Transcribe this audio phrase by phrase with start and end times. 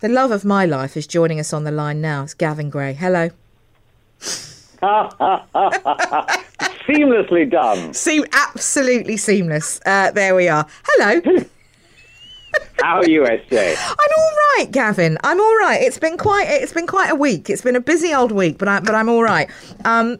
[0.00, 2.24] The love of my life is joining us on the line now.
[2.24, 2.94] It's Gavin Grey.
[2.94, 3.30] Hello.
[6.86, 7.92] Seamlessly done.
[7.94, 9.80] Seem absolutely seamless.
[9.84, 10.66] Uh, there we are.
[10.84, 11.20] Hello.
[12.80, 13.76] How are you, SJ?
[13.78, 15.18] I'm all right, Gavin.
[15.24, 15.80] I'm all right.
[15.80, 16.46] It's been quite.
[16.48, 17.50] It's been quite a week.
[17.50, 19.50] It's been a busy old week, but I, but I'm all right.
[19.84, 20.18] Um,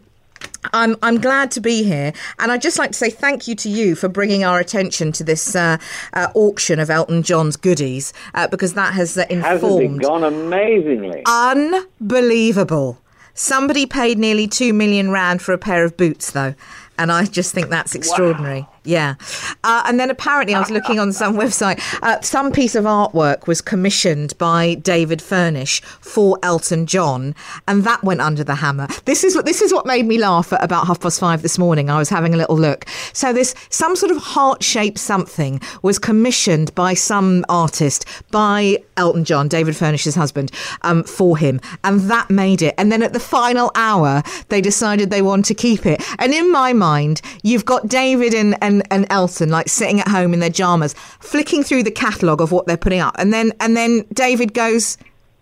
[0.72, 3.68] I'm I'm glad to be here, and I'd just like to say thank you to
[3.68, 5.78] you for bringing our attention to this uh,
[6.12, 11.22] uh, auction of Elton John's goodies uh, because that has uh, Hasn't it gone amazingly?
[11.26, 13.00] Unbelievable.
[13.34, 16.54] Somebody paid nearly two million rand for a pair of boots, though,
[16.98, 18.66] and I just think that's extraordinary.
[18.86, 19.16] Yeah.
[19.64, 23.46] Uh, and then apparently, I was looking on some website, uh, some piece of artwork
[23.46, 27.34] was commissioned by David Furnish for Elton John,
[27.66, 28.86] and that went under the hammer.
[29.04, 31.58] This is what this is what made me laugh at about half past five this
[31.58, 31.90] morning.
[31.90, 32.86] I was having a little look.
[33.12, 39.24] So this some sort of heart shaped something was commissioned by some artist by Elton
[39.24, 40.50] John, David Furnish's husband,
[40.82, 42.74] um, for him, and that made it.
[42.78, 46.02] And then at the final hour, they decided they want to keep it.
[46.18, 50.34] And in my mind, you've got David and and, and Elton like sitting at home
[50.34, 53.76] in their jammers, flicking through the catalogue of what they're putting up, and then and
[53.76, 54.98] then David goes,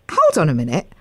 [0.09, 0.91] "Hold on a minute."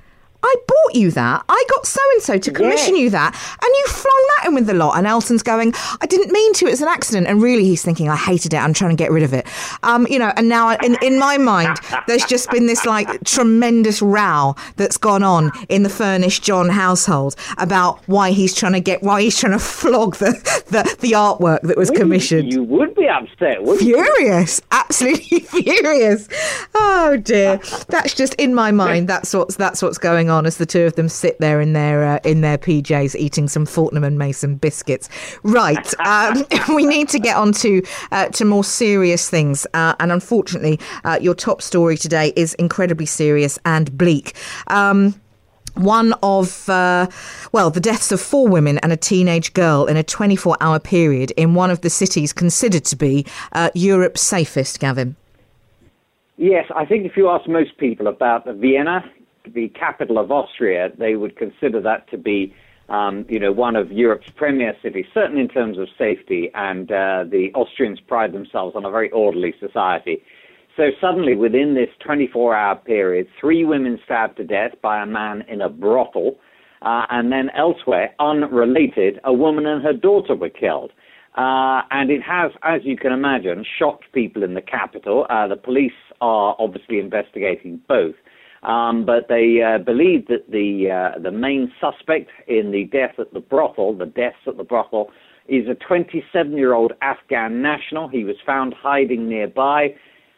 [0.44, 1.42] I bought you that.
[1.48, 3.02] I got so and so to commission Yes.
[3.02, 4.98] you that, and you flung that in with the lot.
[4.98, 6.66] And Elton's going, I didn't mean to.
[6.66, 7.26] It's an accident.
[7.26, 8.58] And really, he's thinking, I hated it.
[8.58, 9.46] I'm trying to get rid of it.
[9.82, 10.32] Um, you know.
[10.36, 14.96] And now, I- in in my mind, there's just been this like tremendous row that's
[14.98, 19.38] gone on in the Furnish John household about why he's trying to get why he's
[19.38, 20.32] trying to flog the
[20.68, 22.52] the, the artwork that was commissioned.
[22.52, 23.94] You would be upset, wouldn't you?
[24.04, 26.28] Furious, absolutely furious.
[26.74, 29.08] Oh dear, that's just in my mind.
[29.08, 32.04] That's what's that's what's going on as the two of them sit there in their
[32.04, 35.08] uh, in their PJs eating some Fortnum and Mason biscuits.
[35.42, 37.82] Right, um, we need to get on to
[38.12, 43.06] uh, to more serious things, uh, and unfortunately, uh, your top story today is incredibly
[43.06, 44.36] serious and bleak.
[44.66, 45.14] Um,
[45.74, 47.08] one of, uh,
[47.52, 51.32] well, the deaths of four women and a teenage girl in a 24 hour period
[51.32, 55.16] in one of the cities considered to be uh, Europe's safest, Gavin.
[56.36, 59.04] Yes, I think if you ask most people about Vienna,
[59.52, 62.54] the capital of Austria, they would consider that to be,
[62.88, 66.50] um, you know, one of Europe's premier cities, certainly in terms of safety.
[66.54, 70.22] And uh, the Austrians pride themselves on a very orderly society.
[70.76, 75.60] So suddenly, within this 24-hour period, three women stabbed to death by a man in
[75.60, 76.36] a brothel,
[76.82, 80.90] uh, and then elsewhere, unrelated, a woman and her daughter were killed.
[81.36, 85.26] Uh, and it has, as you can imagine, shocked people in the capital.
[85.30, 88.14] Uh, the police are obviously investigating both.
[88.64, 93.32] Um, but they uh, believe that the uh, the main suspect in the death at
[93.32, 95.10] the brothel, the deaths at the brothel,
[95.48, 98.08] is a 27-year-old Afghan national.
[98.08, 99.94] He was found hiding nearby,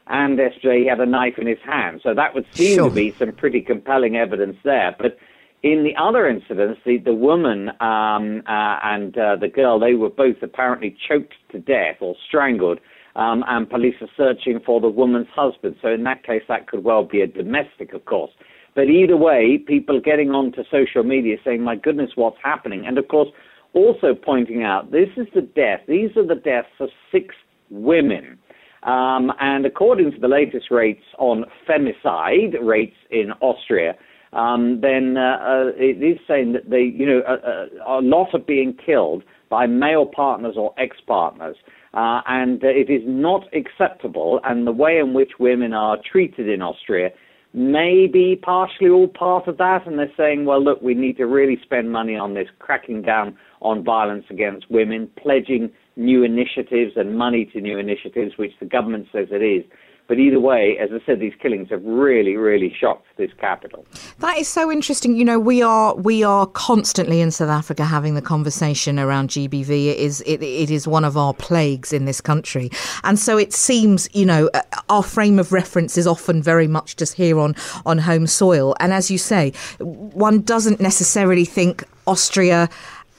[0.09, 2.01] and SJ had a knife in his hand.
[2.03, 2.89] So that would seem Sure.
[2.89, 4.97] to be some pretty compelling evidence there.
[4.99, 5.17] But
[5.63, 10.11] in the other incidents, the, the woman um, uh, and uh, the girl, they were
[10.11, 12.81] both apparently choked to death or strangled,
[13.17, 15.77] um, and police are searching for the woman's husband.
[15.83, 18.31] So in that case, that could well be a domestic, of course.
[18.75, 22.85] But either way, people getting onto social media saying, my goodness, what's happening?
[22.87, 23.31] And of course,
[23.73, 27.35] also pointing out, this is the death, these are the deaths of six
[27.71, 28.39] women.
[28.83, 33.95] Um, and according to the latest rates on femicide rates in Austria,
[34.33, 38.29] um, then uh, uh, it is saying that they, you know, a, a, a lot
[38.35, 41.57] are being killed by male partners or ex-partners,
[41.97, 44.39] uh, and it is not acceptable.
[44.45, 47.09] And the way in which women are treated in Austria
[47.55, 49.87] may be partially all part of that.
[49.87, 53.35] And they're saying, well, look, we need to really spend money on this, cracking down
[53.63, 59.07] on violence against women, pledging new initiatives and money to new initiatives, which the government
[59.11, 59.65] says it is.
[60.09, 63.85] But either way, as I said, these killings have really, really shocked this capital.
[64.21, 65.17] That is so interesting.
[65.17, 69.87] You know, we are we are constantly in South Africa having the conversation around GBV.
[69.89, 72.71] It is it, it is one of our plagues in this country,
[73.03, 76.97] and so it seems you know uh, our frame of reference is often very much
[76.97, 78.77] just here on on home soil.
[78.79, 82.69] And as you say, one doesn't necessarily think Austria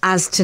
[0.03, 0.43] as to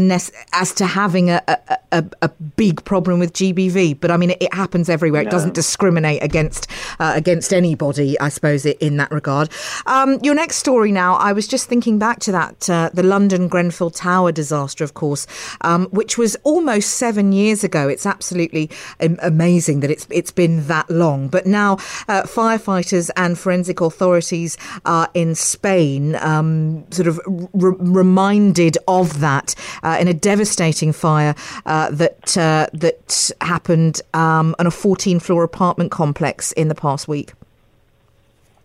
[0.54, 4.38] as to having a, a, a, a big problem with GBV, but I mean it,
[4.42, 5.22] it happens everywhere.
[5.22, 6.68] It doesn't discriminate against
[7.00, 9.50] uh, against anybody, I suppose, in that regard.
[9.86, 13.48] Um, your next story now, I was just thinking back to that uh, the London
[13.48, 15.28] Grenfell Tower disaster, of course,
[15.62, 17.88] um, which was almost seven years ago.
[17.88, 18.70] It's absolutely
[19.00, 21.28] amazing that it's it's been that long.
[21.28, 21.74] But now
[22.08, 29.53] uh, firefighters and forensic authorities are in Spain, um, sort of r- reminded of that
[29.84, 31.36] uh, in a devastating fire
[31.66, 37.08] uh, that uh, that happened um, on a 14 floor apartment complex in the past
[37.08, 37.34] week.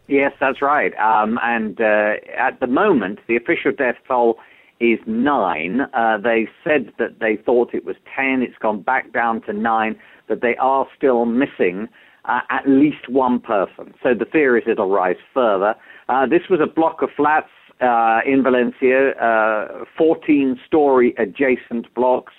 [0.07, 0.97] Yes, that's right.
[0.99, 4.39] Um, and uh, at the moment, the official death toll
[4.81, 5.83] is nine.
[5.93, 8.43] Uh, they said that they thought it was ten.
[8.43, 11.89] It's gone back down to nine, but they are still missing
[12.25, 13.95] uh, at least one person.
[14.03, 15.75] So the fear is it'll rise further.
[16.09, 17.49] Uh, this was a block of flats
[17.81, 22.33] uh, in Valencia, uh, 14 story adjacent blocks.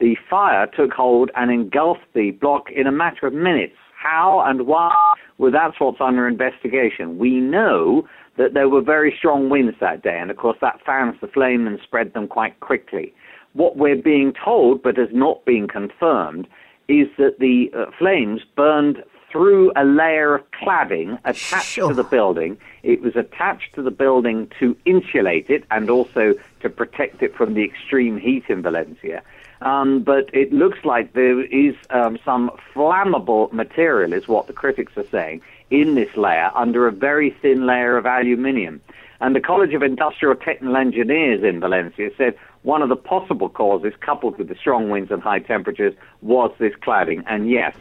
[0.00, 3.74] The fire took hold and engulfed the block in a matter of minutes.
[3.94, 4.94] How and why?
[5.38, 7.18] Well, that's what's under investigation.
[7.18, 8.08] We know
[8.38, 11.66] that there were very strong winds that day, and of course that fans the flame
[11.66, 13.12] and spread them quite quickly.
[13.52, 16.46] What we're being told, but has not been confirmed,
[16.88, 18.98] is that the uh, flames burned
[19.30, 21.88] through a layer of cladding attached sure.
[21.88, 22.58] to the building.
[22.82, 27.54] It was attached to the building to insulate it and also to protect it from
[27.54, 29.22] the extreme heat in Valencia.
[29.62, 34.96] Um, but it looks like there is um, some flammable material, is what the critics
[34.96, 38.80] are saying, in this layer under a very thin layer of aluminium.
[39.20, 43.92] And the College of Industrial Technical Engineers in Valencia said one of the possible causes,
[44.00, 47.22] coupled with the strong winds and high temperatures, was this cladding.
[47.26, 47.76] And yes,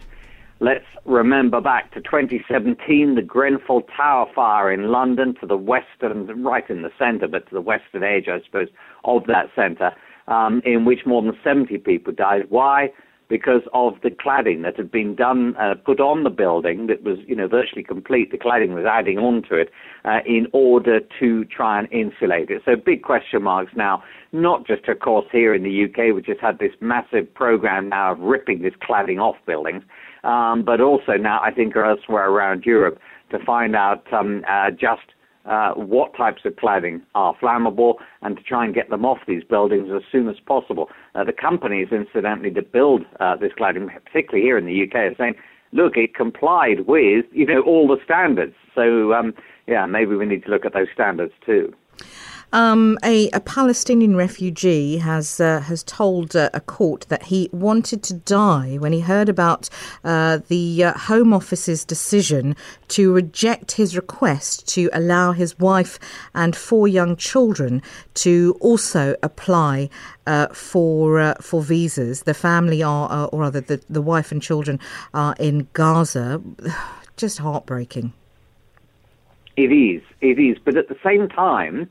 [0.59, 6.69] let's remember back to 2017, the Grenfell Tower fire in London, to the western, right
[6.69, 8.67] in the centre, but to the western edge, I suppose,
[9.03, 9.91] of that centre
[10.29, 12.43] um, in which more than 70 people died.
[12.49, 12.91] Why?
[13.27, 17.19] Because of the cladding that had been done, uh, put on the building that was,
[17.27, 18.31] you know, virtually complete.
[18.31, 19.69] The cladding was adding on to it
[20.03, 22.63] uh, in order to try and insulate it.
[22.65, 26.37] So big question marks now, not just, of course, here in the UK, which has
[26.41, 29.83] had this massive program now of ripping this cladding off buildings,
[30.23, 32.99] um, but also now, I think, elsewhere around Europe
[33.31, 35.13] to find out um, uh, just
[35.45, 39.43] uh, what types of cladding are flammable and to try and get them off these
[39.43, 40.89] buildings as soon as possible.
[41.15, 45.15] Uh, the companies, incidentally, that build uh, this cladding, particularly here in the UK, are
[45.17, 45.35] saying,
[45.71, 48.53] look, it complied with, you know, all the standards.
[48.75, 49.33] So, um,
[49.67, 51.73] yeah, maybe we need to look at those standards too.
[52.51, 58.01] Um, a, a, Palestinian refugee has uh, has told uh, a court that he wanted
[58.03, 59.69] to die when he heard about
[60.03, 62.55] uh, the uh, Home Office's decision
[62.87, 65.99] to reject his request to allow his wife
[66.33, 67.83] and four young children
[68.15, 69.87] to also apply
[70.25, 72.23] uh, for uh, for visas.
[72.23, 74.79] The family are, or rather, the, the wife and children
[75.13, 76.41] are in Gaza.
[77.15, 78.13] Just heartbreaking.
[79.55, 80.01] It is.
[80.21, 80.57] It is.
[80.57, 81.89] But at the same time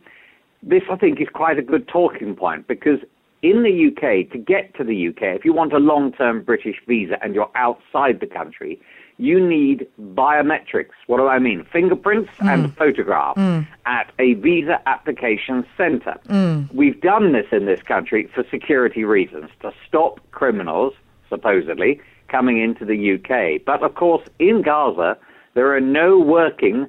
[0.62, 2.98] this, I think, is quite a good talking point because
[3.42, 6.76] in the UK, to get to the UK, if you want a long term British
[6.86, 8.80] visa and you're outside the country,
[9.18, 10.94] you need biometrics.
[11.06, 11.64] What do I mean?
[11.72, 12.52] Fingerprints mm.
[12.52, 13.66] and photographs mm.
[13.86, 16.16] at a visa application center.
[16.28, 16.72] Mm.
[16.72, 20.94] We've done this in this country for security reasons to stop criminals,
[21.28, 23.64] supposedly, coming into the UK.
[23.64, 25.16] But of course, in Gaza,
[25.54, 26.86] there are no working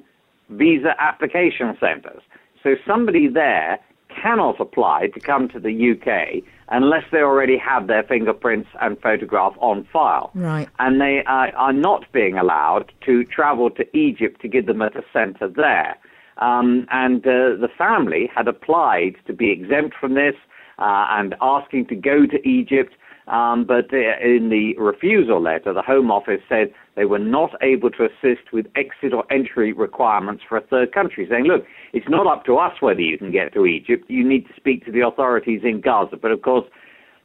[0.50, 2.22] visa application centers.
[2.62, 3.78] So somebody there
[4.22, 9.54] cannot apply to come to the UK unless they already have their fingerprints and photograph
[9.58, 10.30] on file.
[10.34, 10.68] Right.
[10.78, 14.96] And they uh, are not being allowed to travel to Egypt to give them at
[14.96, 15.96] a centre there.
[16.38, 20.34] Um, and uh, the family had applied to be exempt from this
[20.78, 22.94] uh, and asking to go to Egypt.
[23.28, 28.04] Um, but in the refusal letter, the Home Office said they were not able to
[28.04, 31.64] assist with exit or entry requirements for a third country, saying, look,
[31.94, 34.04] it's not up to us whether you can get to Egypt.
[34.08, 36.18] You need to speak to the authorities in Gaza.
[36.20, 36.66] But of course,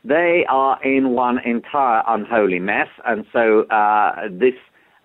[0.05, 2.87] they are in one entire unholy mess.
[3.05, 4.53] And so uh, this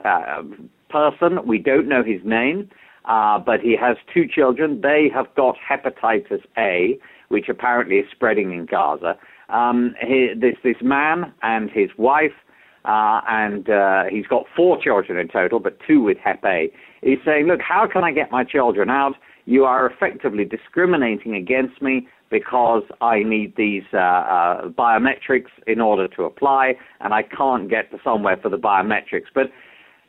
[0.04, 0.42] uh,
[0.88, 2.70] person, we don't know his name,
[3.06, 4.82] uh, but he has two children.
[4.82, 6.96] They have got hepatitis A,
[7.26, 9.18] which apparently is spreading in Gaza.
[9.48, 12.38] Um, he, this this man and his wife,
[12.84, 16.72] uh, and uh, he's got four children in total, but two with Hep A.
[17.02, 19.14] He's saying, "Look, how can I get my children out?
[19.46, 26.08] You are effectively discriminating against me because I need these uh, uh biometrics in order
[26.08, 29.50] to apply, and I can't get to somewhere for the biometrics." But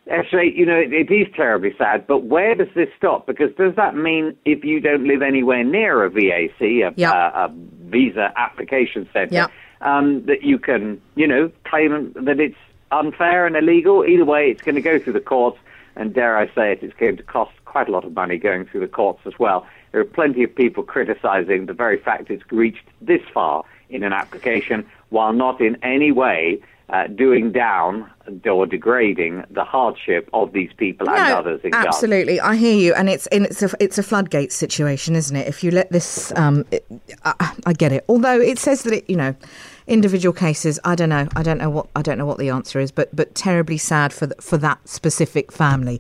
[0.10, 3.28] Actually, you know, it, it is terribly sad, but where does this stop?
[3.28, 7.14] Because does that mean if you don't live anywhere near a VAC, a, yep.
[7.14, 7.54] a, a
[7.86, 9.52] visa application center, yep.
[9.82, 12.58] Um, that you can, you know, claim that it's
[12.92, 14.06] unfair and illegal?
[14.06, 15.58] Either way, it's going to go through the courts,
[15.96, 18.66] and dare I say it, it's going to cost quite a lot of money going
[18.66, 19.66] through the courts as well.
[19.92, 24.14] There are plenty of people criticizing the very fact it's reached this far in an
[24.14, 28.10] application while not in any way uh, doing down
[28.46, 33.10] or degrading the hardship of these people and others in absolutely i hear you and
[33.10, 36.86] it's it's a it's a floodgate situation isn't it if you let this um, it,
[37.24, 39.36] I, I, get it although it says that it you know
[39.92, 41.28] individual cases, I don't know.
[41.36, 44.14] I don't know what I don't know what the answer is, but but terribly sad
[44.14, 46.00] for the, for that specific family.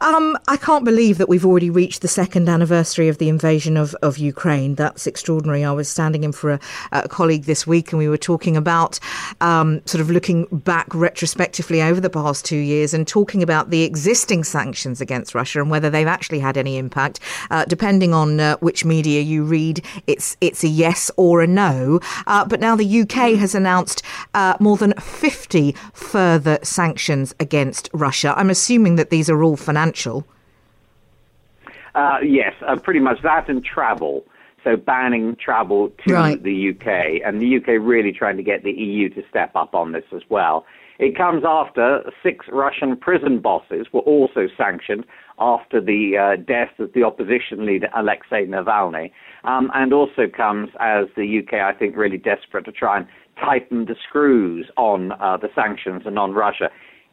[0.00, 3.94] Um, I can't believe that we've already reached the second anniversary of the invasion of,
[4.02, 4.74] of Ukraine.
[4.74, 5.64] That's extraordinary.
[5.64, 6.60] I was standing in for a,
[6.92, 8.98] a colleague this week, and we were talking about
[9.40, 13.82] um, sort of looking back retrospectively over the past two years and talking about the
[13.84, 17.20] existing sanctions against Russia and whether they've actually had any impact.
[17.50, 22.00] Uh, depending on uh, which media you read, it's it's a yes or a no.
[22.26, 24.02] Uh, but now the UK has announced
[24.34, 28.34] uh, more than 50 further sanctions against Russia.
[28.36, 30.26] I'm assuming that these are all financial.
[31.94, 34.24] Uh, yes, uh, pretty much that and travel.
[34.64, 36.42] So banning travel to right.
[36.42, 39.92] the UK, and the UK really trying to get the EU to step up on
[39.92, 40.64] this as well.
[40.98, 45.04] It comes after six Russian prison bosses were also sanctioned
[45.38, 49.10] after the uh, death of the opposition leader Alexei Navalny,
[49.44, 53.06] um, and also comes as the UK, I think, really desperate to try and
[53.40, 56.68] tighten the screws on uh, the sanctions and on Russia.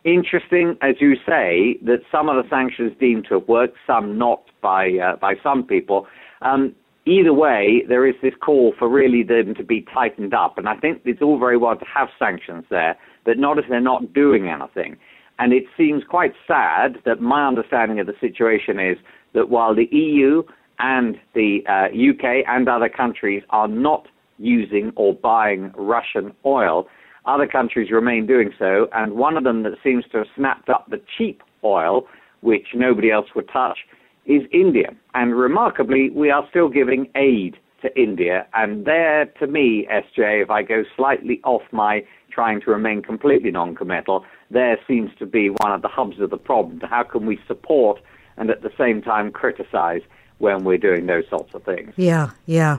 [0.06, 4.44] Interesting, as you say, that some of the sanctions deemed to have worked, some not
[4.62, 6.08] by uh, by some people.
[6.42, 6.74] Um,
[7.06, 10.76] either way, there is this call for really them to be tightened up, and I
[10.76, 12.98] think it's all very well to have sanctions there,
[13.30, 14.98] but not if they're not doing anything.
[15.38, 18.98] And it seems quite sad that my understanding of the situation is
[19.36, 20.42] that while the EU
[20.80, 24.08] and the uh, UK and other countries are not
[24.40, 26.88] using or buying Russian oil,
[27.28, 30.90] other countries remain doing so, and one of them that seems to have snapped up
[30.90, 32.08] the cheap oil,
[32.42, 33.78] which nobody else would touch,
[34.26, 34.90] is India.
[35.14, 38.48] And remarkably, we are still giving aid to India.
[38.56, 43.52] And there, to me, SJ, if I go slightly off my trying to remain completely
[43.52, 46.80] non committal, there seems to be one of the hubs of the problem.
[46.82, 48.02] How can we support
[48.38, 50.02] and at the same time criticize
[50.40, 51.94] when we're doing those sorts of things?
[51.98, 52.78] Yeah, yeah.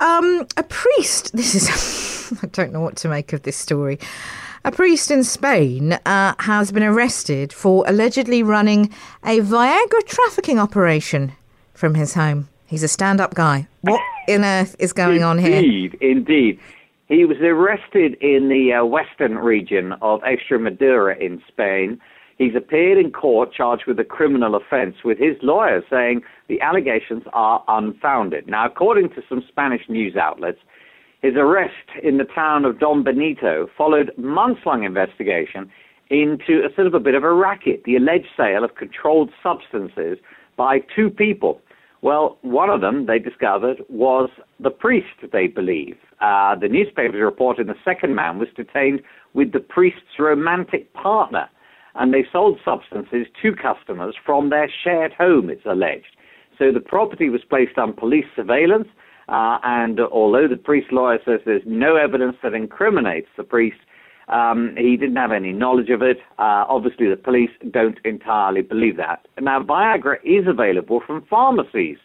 [0.00, 2.38] Um, a priest, this is.
[2.42, 3.98] I don't know what to make of this story.
[4.64, 8.92] A priest in Spain uh, has been arrested for allegedly running
[9.24, 11.32] a Viagra trafficking operation
[11.72, 12.48] from his home.
[12.66, 13.66] He's a stand up guy.
[13.80, 15.56] What in earth is going on here?
[15.56, 16.60] Indeed, indeed.
[17.08, 21.98] He was arrested in the uh, western region of Extremadura in Spain.
[22.36, 27.22] He's appeared in court charged with a criminal offense, with his lawyer saying the allegations
[27.32, 28.46] are unfounded.
[28.46, 30.58] Now, according to some Spanish news outlets,
[31.22, 31.72] his arrest
[32.02, 35.70] in the town of Don Benito followed months-long investigation
[36.10, 40.18] into a sort of a bit of a racket, the alleged sale of controlled substances
[40.56, 41.60] by two people.
[42.00, 45.96] Well, one of them, they discovered, was the priest, they believe.
[46.20, 49.02] Uh, the newspapers reported the second man was detained
[49.34, 51.48] with the priest's romantic partner,
[51.96, 56.16] and they sold substances to customers from their shared home, it's alleged.
[56.56, 58.88] So the property was placed on police surveillance,
[59.28, 63.78] uh, and although the priest lawyer says there's no evidence that incriminates the priest,
[64.28, 66.18] um, he didn't have any knowledge of it.
[66.38, 69.26] Uh, obviously, the police don't entirely believe that.
[69.40, 71.98] Now, Viagra is available from pharmacies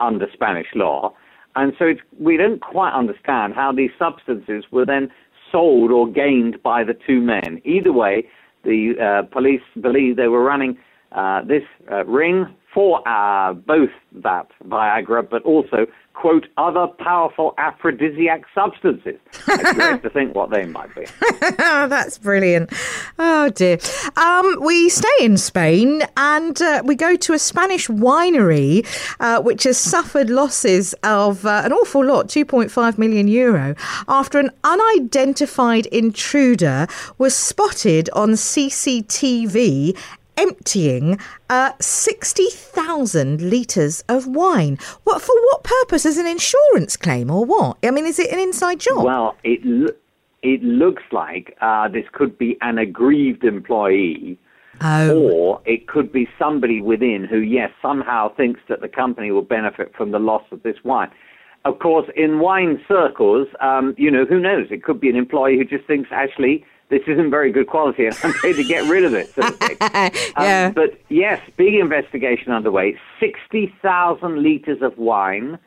[0.00, 1.14] under Spanish law,
[1.54, 5.10] and so we don't quite understand how these substances were then
[5.50, 7.60] sold or gained by the two men.
[7.64, 8.26] Either way,
[8.64, 10.78] the uh, police believe they were running
[11.14, 18.42] uh, this uh, ring for uh, both that Viagra, but also quote, other powerful aphrodisiac
[18.54, 19.18] substances.
[19.46, 21.06] I dread to think what they might be.
[21.58, 22.70] That's brilliant.
[23.18, 23.78] Oh, dear.
[24.16, 28.86] Um, we stay in Spain and uh, we go to a Spanish winery
[29.20, 33.74] uh, which has suffered losses of uh, an awful lot, 2.5 million euro,
[34.08, 36.86] after an unidentified intruder
[37.18, 39.96] was spotted on CCTV
[40.36, 41.18] emptying
[41.50, 44.78] uh, 60,000 litres of wine.
[45.04, 46.06] What For what purpose?
[46.06, 47.78] As an insurance claim or what?
[47.82, 49.04] I mean, is it an inside job?
[49.04, 49.94] Well, it,
[50.42, 54.38] it looks like uh, this could be an aggrieved employee.
[54.80, 55.30] Oh.
[55.30, 59.92] Or it could be somebody within who, yes, somehow thinks that the company will benefit
[59.96, 61.10] from the loss of this wine.
[61.64, 64.66] Of course, in wine circles, um, you know, who knows?
[64.70, 68.16] It could be an employee who just thinks, actually, this isn't very good quality and
[68.22, 69.34] I'm ready to get rid of it.
[69.34, 69.40] So
[70.38, 70.66] yeah.
[70.66, 72.98] Um, but yes, big investigation underway.
[73.18, 75.58] 60,000 litres of wine,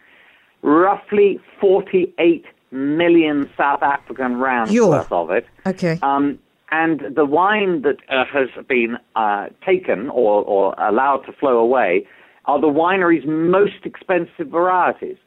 [0.62, 5.48] roughly 48 million South African rands worth of it.
[5.65, 5.98] Okay.
[6.03, 6.38] Um,
[6.72, 12.05] and the wine that uh, has been uh, taken or, or allowed to flow away
[12.46, 15.17] are the winery's most expensive varieties.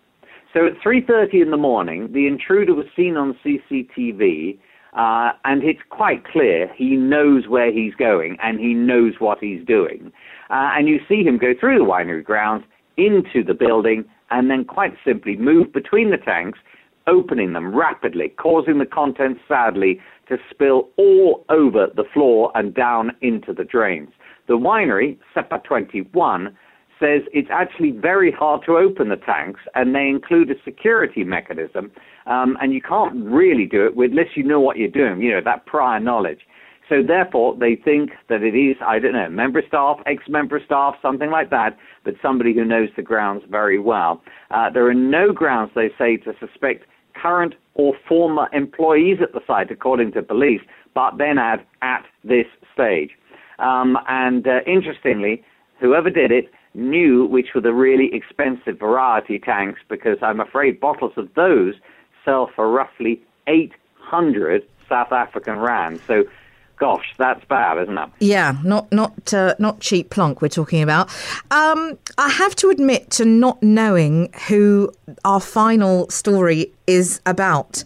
[0.55, 4.59] So at 3:30 in the morning, the intruder was seen on CCTV
[4.95, 9.65] uh, and it's quite clear he knows where he's going and he knows what he's
[9.67, 10.13] doing.
[10.51, 12.65] Uh, and you see him go through the winery grounds
[12.97, 16.59] into the building and then quite simply move between the tanks,
[17.07, 23.13] opening them rapidly, causing the contents, sadly, to spill all over the floor and down
[23.23, 24.11] into the drains.
[24.47, 26.57] The winery, Cepa 21,
[27.01, 31.91] says it's actually very hard to open the tanks, and they include a security mechanism,
[32.27, 35.41] um, and you can't really do it unless you know what you're doing, you know,
[35.45, 36.41] that prior knowledge.
[36.89, 41.31] So therefore, they think that it is, I don't know, member staff, ex-member staff, something
[41.31, 44.23] like that, but somebody who knows the grounds very well.
[44.51, 49.41] Uh, there are no grounds, they say, to suspect current or former employees at the
[49.47, 50.63] site, according to police,
[50.95, 53.11] but then add at this stage.
[53.59, 55.45] Um, and uh, interestingly,
[55.81, 61.13] whoever did it knew which were the really expensive variety tanks because I'm afraid bottles
[61.17, 61.75] of those
[62.25, 66.01] sell for roughly 800 South African rand.
[66.07, 66.25] So
[66.79, 68.09] gosh, that's bad, isn't it?
[68.21, 71.09] Yeah, not not uh, not cheap plonk we're talking about.
[71.51, 74.93] Um, I have to admit to not knowing who
[75.25, 77.85] our final story is about.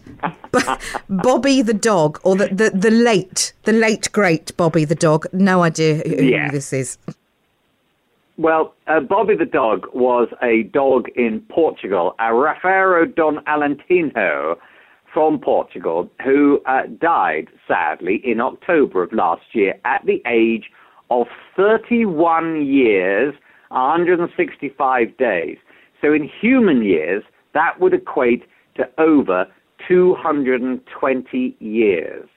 [1.09, 5.25] Bobby the dog, or the, the, the late the late great Bobby the dog.
[5.33, 6.45] No idea who, yeah.
[6.45, 6.97] who this is.
[8.37, 14.55] Well, uh, Bobby the dog was a dog in Portugal, a Rafeiro Don Alentino
[15.13, 20.71] from Portugal, who uh, died sadly in October of last year at the age
[21.11, 23.35] of 31 years,
[23.69, 25.57] 165 days.
[26.01, 27.23] So in human years,
[27.53, 28.45] that would equate
[28.77, 29.45] to over
[29.87, 32.29] 220 years.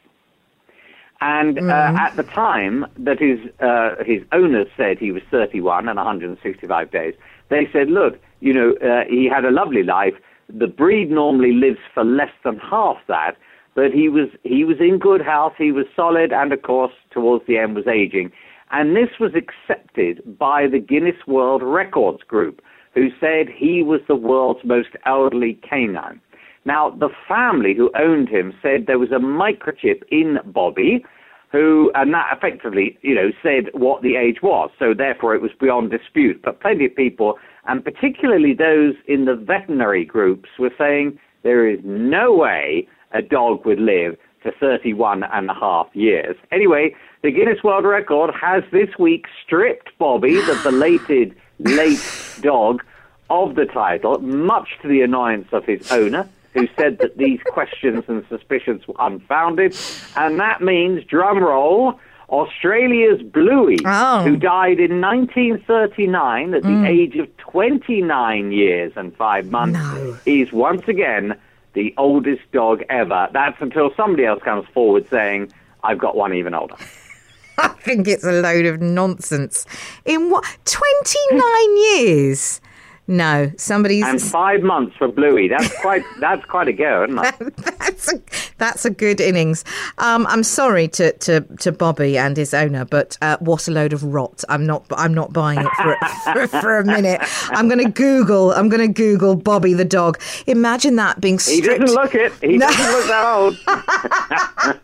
[1.20, 1.98] And uh, mm.
[1.98, 7.14] at the time that his uh, his owners said he was 31 and 165 days,
[7.48, 10.14] they said, look, you know, uh, he had a lovely life.
[10.48, 13.36] The breed normally lives for less than half that,
[13.74, 15.54] but he was he was in good health.
[15.56, 18.30] He was solid, and of course, towards the end, was aging.
[18.70, 22.60] And this was accepted by the Guinness World Records Group,
[22.94, 26.20] who said he was the world's most elderly canine.
[26.66, 31.06] Now, the family who owned him said there was a microchip in Bobby,
[31.52, 34.70] who, and that effectively, you know, said what the age was.
[34.76, 36.42] So therefore, it was beyond dispute.
[36.42, 41.78] But plenty of people, and particularly those in the veterinary groups, were saying there is
[41.84, 46.36] no way a dog would live to 31 and a half years.
[46.50, 52.02] Anyway, the Guinness World Record has this week stripped Bobby, the belated late
[52.40, 52.82] dog,
[53.30, 58.04] of the title, much to the annoyance of his owner who said that these questions
[58.08, 59.76] and suspicions were unfounded.
[60.16, 64.22] And that means, drum roll, Australia's Bluey, oh.
[64.22, 66.88] who died in 1939 at the mm.
[66.88, 70.18] age of 29 years and five months, no.
[70.24, 71.38] is once again
[71.74, 73.28] the oldest dog ever.
[73.32, 75.52] That's until somebody else comes forward saying,
[75.84, 76.76] I've got one even older.
[77.58, 79.66] I think it's a load of nonsense.
[80.04, 80.44] In what?
[80.64, 82.60] 29 years?
[83.08, 85.46] No, somebody's and five months for Bluey.
[85.46, 87.56] That's quite that's quite a go, isn't it?
[87.78, 88.20] that's a
[88.58, 89.64] that's a good innings.
[89.98, 93.92] Um, I'm sorry to, to, to Bobby and his owner, but uh, what a load
[93.92, 94.42] of rot.
[94.48, 95.96] I'm not I'm not buying it for
[96.32, 97.20] for, for a minute.
[97.50, 98.52] I'm going to Google.
[98.52, 100.20] I'm going to Google Bobby the dog.
[100.48, 101.62] Imagine that being stripped.
[101.62, 102.32] He doesn't look it.
[102.40, 102.66] He no.
[102.66, 104.76] doesn't look that old.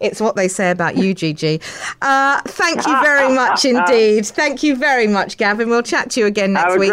[0.00, 1.60] it's what they say about you, Gigi.
[2.00, 4.26] Uh, thank you very much indeed.
[4.26, 5.68] Thank you very much, Gavin.
[5.68, 6.92] We'll chat to you again next week.